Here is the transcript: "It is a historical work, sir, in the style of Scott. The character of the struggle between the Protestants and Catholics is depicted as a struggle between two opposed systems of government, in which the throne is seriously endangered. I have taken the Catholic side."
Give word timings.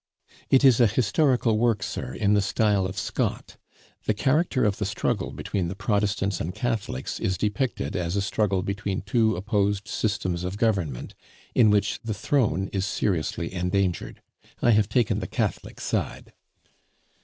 "It 0.49 0.63
is 0.63 0.79
a 0.81 0.87
historical 0.87 1.59
work, 1.59 1.83
sir, 1.83 2.11
in 2.15 2.33
the 2.33 2.41
style 2.41 2.87
of 2.87 2.97
Scott. 2.97 3.57
The 4.05 4.15
character 4.15 4.65
of 4.65 4.77
the 4.79 4.85
struggle 4.87 5.29
between 5.31 5.67
the 5.67 5.75
Protestants 5.75 6.41
and 6.41 6.55
Catholics 6.55 7.19
is 7.19 7.37
depicted 7.37 7.95
as 7.95 8.15
a 8.15 8.21
struggle 8.23 8.63
between 8.63 9.01
two 9.03 9.35
opposed 9.35 9.87
systems 9.87 10.43
of 10.43 10.57
government, 10.57 11.13
in 11.53 11.69
which 11.69 11.99
the 12.03 12.15
throne 12.15 12.67
is 12.73 12.83
seriously 12.87 13.53
endangered. 13.53 14.23
I 14.59 14.71
have 14.71 14.89
taken 14.89 15.19
the 15.19 15.27
Catholic 15.27 15.79
side." 15.79 16.33